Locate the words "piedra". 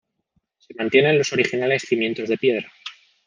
2.39-2.71